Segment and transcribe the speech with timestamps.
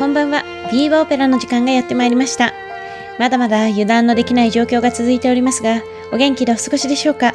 [0.00, 0.44] こんばんは。
[0.72, 2.54] ビーバーオペラの時間がやってまいりました。
[3.18, 7.34] まだまだ油断のできない状況が続いておりますが、お元気でお過ごしでしょうか？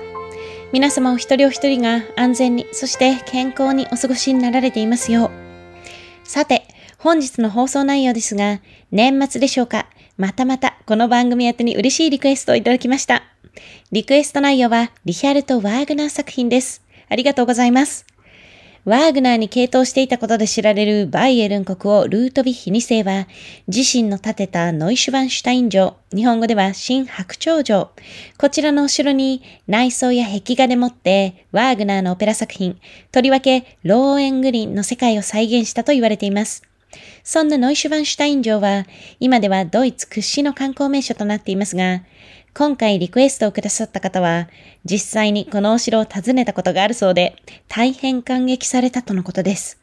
[0.72, 6.28] 皆様お一人お一人が安全に、そして健康にお過ごしになられていますよう。
[6.28, 6.64] さて、
[6.98, 9.86] 本日の放送内容ですが、年末でしょうか？
[10.18, 13.22] またまたこの番組宛てに嬉しいリクエストをいただきました。
[13.92, 16.82] リクエスト内容はリヒャルト・ワーグナー作品です。
[17.10, 18.08] ありがとうございます。
[18.86, 23.28] ワーグナーに傾倒していたことで知られるバイエルン国王ルートヴィヒ2世は、
[23.68, 27.90] 自身の建てたノイシュバンシュタイン城、日本語では新白鳥城、
[28.38, 32.80] こちらのお城に内装や壁画でもってワーグナーのオペラ作品、
[33.12, 36.62] とりわけローエングリンの世界を再現したと言われています。
[37.24, 38.86] そんなノイシュバンシュタイン城は、
[39.20, 42.04] 今ではドイツ屈指の観光名所となっていますが、
[42.58, 44.48] 今回リクエストをくださった方は、
[44.86, 47.36] 実際にこのお城を訪ねたことがあるそうで、
[47.68, 49.78] 大変感激されたとのことです。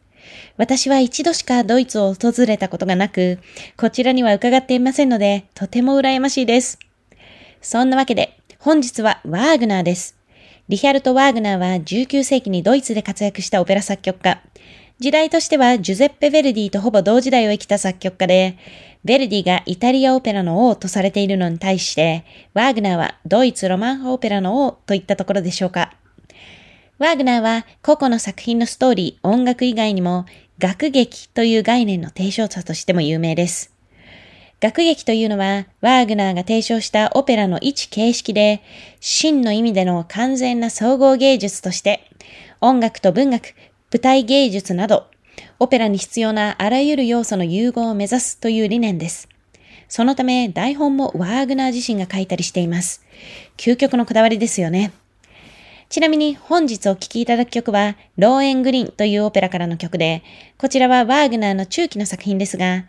[0.56, 3.38] 私は一度しかドイツを訪れたことがなく、
[3.76, 6.78] こちらには伺っていませんので、とても羨ましいです。
[7.60, 10.16] そんなわけで、本日はワーグナーです。
[10.70, 14.40] リヒャルト・ワーグナーは19世紀にドイツで活躍したオペラ作曲家。
[15.02, 18.56] 時代としてはジュゼッペ・ヴェルディとほぼ同時代を生きた作曲家で、
[19.04, 22.24] ヴェルディがイタリアオペラの王とされているのに対して、
[22.54, 25.92] ワーグナーはドイツロマン派オペラの王といったところでしょうか。
[26.98, 30.24] ワーグナーは個々の作品のストーリー、音楽以外にも、
[30.60, 33.74] 楽劇という概念の提唱者としても有名です。
[34.60, 38.62] 楽劇というのは、ワーグナーが提唱したオペラの一形式で、
[39.00, 42.08] 真の意味での完全な総合芸術として、
[42.60, 43.56] 音楽と文学、
[43.92, 45.06] 舞台芸術など、
[45.58, 49.28] オペラに必要なあらゆる要素の融合を目指すという理念です。
[49.86, 53.04] そのため、台本もワーグナー自身が書いたりしています。
[53.58, 54.92] 究極のこだわりですよね。
[55.90, 60.22] ちなみに本日お聴きいただく曲は、ローエングリーンというオペラからの曲で、
[60.56, 62.86] こちらはワーグナーの中期の作品ですが、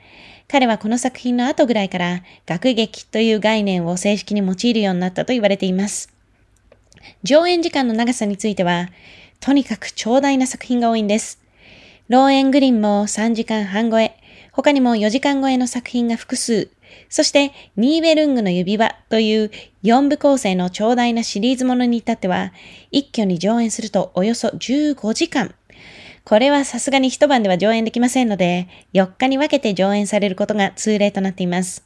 [0.47, 6.14] 彼はこの作品の後ぐらいから、楽劇という概念を正式に用いるようになったと言われています。
[7.24, 8.88] 上演時間の長さについては、
[9.43, 11.37] とにかく長大な作品が多いんです。
[12.07, 14.15] ローエングリンも3時間半超え、
[14.53, 16.69] 他にも4時間超えの作品が複数、
[17.09, 19.51] そして、ニーベルングの指輪という
[19.83, 22.53] 4部構成の長大なシリーズものに至っては、
[22.89, 25.53] 一挙に上演するとおよそ15時間。
[26.23, 31.83] これはさすがに一晩では上演できませんので、4日に分けて上演されることが通例となっています。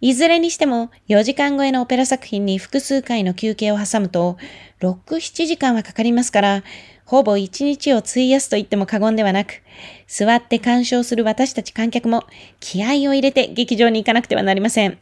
[0.00, 4.36] いずれにしても4時間超えのオペラ作品に複数回の休憩を挟むと、
[4.80, 6.62] 6、7時間はかかりますから、
[7.06, 9.62] ほぼ1日を費やすと言っても過言ではなく、
[10.06, 12.24] 座って鑑賞する私たち観客も
[12.60, 14.98] 気合を入れて劇場に行かなくてはなりません。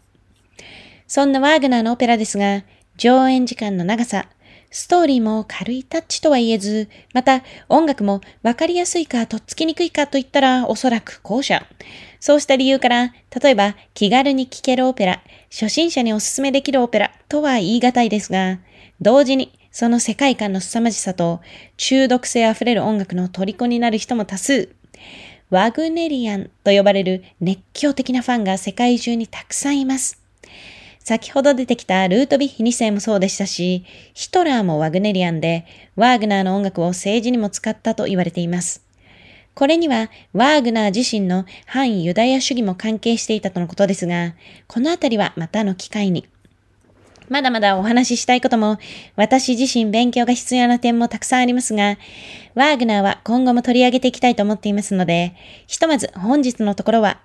[1.07, 2.63] そんなワーグナーのオペラですが、
[2.97, 4.27] 上演時間の長さ、
[4.71, 11.65] ストーリーも軽いタッチとは言えず、また音楽もわかりやすいかとっつきにくいかと言ったらおそらく後者。
[12.25, 18.61] そうした理由から、例えば気軽に聴けるオペラ、初心者におすすめできるオペラとは言い難いですが、
[18.99, 21.43] 同時にその世界観の凄まじさと
[21.77, 24.71] 中毒性あふれる音楽の虜になる人も多数。
[25.51, 30.19] ワグネリアンと呼ばれる熱狂的なファンが世界中にたくさんいます。
[31.01, 33.85] 先ほど出てきたルートビッヒ2世もそうでしたし、
[34.15, 38.83] ヒトラーもワグネリアンで、ワーグナーの音楽を政治にも使ったと言われています。
[39.55, 44.35] これには、ワーグナー自身の反ユダヤ主義も関係していたとのことですが、
[44.67, 46.27] このあたりはまたの機会に。
[47.29, 48.79] まだまだお話ししたいことも、
[49.17, 51.97] 私自身勉強が必要な点もたくさんありますが、
[52.55, 55.35] ワーグナーは今後も取り上げていきたいと思っていますので、
[55.67, 57.21] ひとまず本日のところは、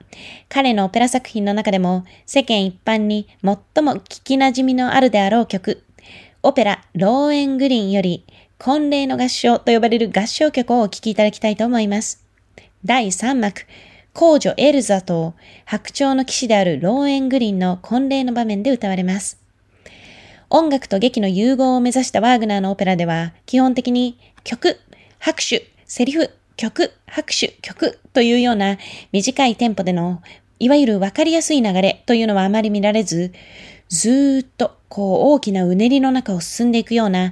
[0.48, 5.84] 彼のオペラ作品の中でも世間一般に最も聞き馴染みのあるであろう曲、
[6.44, 8.24] オペラローエングリーンより、
[8.62, 12.26] 婚礼の合唱と呼ばれる合唱曲をお聴きいただきたいと思います。
[12.84, 13.62] 第3幕、
[14.14, 15.34] 皇女エルザと
[15.64, 19.40] 白鳥の騎士であるローエングリンの婚礼の場面で歌われます。
[20.50, 24.78] 音楽と劇の融合を目指したワーグナーのオペラでは、基本的に曲、
[25.20, 28.78] 拍手、セリフ、曲、拍手、曲というような
[29.14, 30.22] 短いテンポでの、
[30.60, 33.32] いわゆるわかりやすい流れというのはあまり見られず、
[33.88, 37.32] ずーっとこう大きなうねりの中を進んでいくような、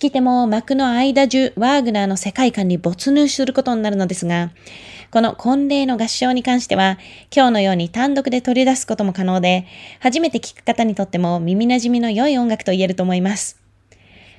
[0.00, 4.50] き手も幕の間中ワーグナーの世界観に没入することになるのですが、
[5.10, 6.98] この婚礼の合唱に関しては、
[7.34, 9.66] 今日のように単独で取り出すことも可能で、
[10.00, 13.60] 初めて聞く方にとっても耳馴染みの良い音楽と言えると思います。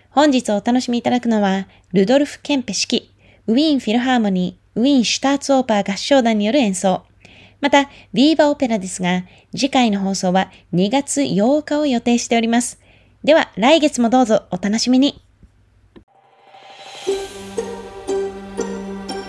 [0.09, 3.11] 本日お楽しみいただくのは、ルドルフ・ケンペ式、
[3.47, 7.03] ウィーンフィルハーモニー、ウィーンシュターツオーパー合唱団による演奏。
[7.59, 12.79] また、ビーバオペラですが、次回の放送は2月8日を予定しております。
[13.23, 15.21] では、来月もどうぞお楽しみに。